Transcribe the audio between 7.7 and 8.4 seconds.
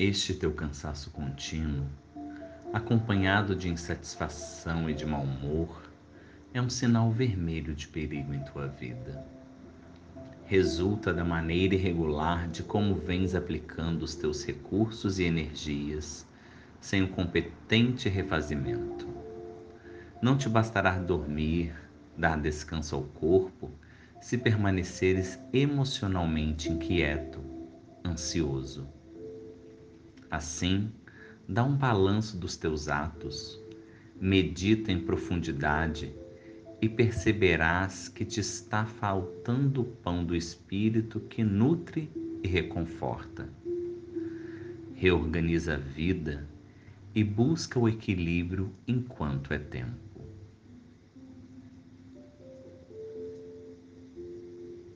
de perigo em